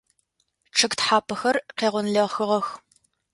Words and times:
Чъыг 0.75 0.93
тхьапэхэр 0.99 1.55
къегъонлэхыгъэх. 1.77 2.67